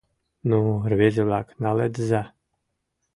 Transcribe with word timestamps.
—Ну, 0.49 0.59
рвезе-влак, 0.91 1.47
наледыза. 1.63 2.23